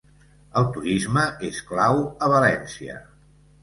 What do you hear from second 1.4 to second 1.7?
és